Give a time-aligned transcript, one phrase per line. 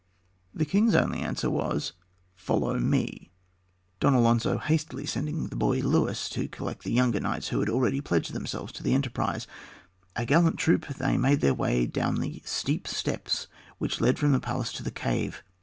[0.51, 1.93] The king's only answer was,
[2.35, 3.29] "Follow me,"
[3.99, 8.01] Don Alonzo hastily sending the boy Luis to collect the younger knights who had already
[8.01, 9.45] pledged themselves to the enterprise.
[10.15, 13.45] A gallant troop, they made their way down the steep steps
[13.77, 15.43] which led from the palace to the cave.